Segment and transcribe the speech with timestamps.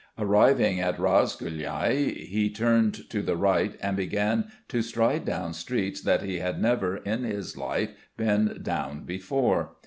[0.17, 6.23] Arriving at Razgoulyai, he turned to the right and began to stride down streets that
[6.23, 9.73] he had never in his life been down before.